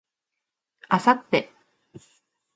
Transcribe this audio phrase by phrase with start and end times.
[0.89, 1.47] 明後日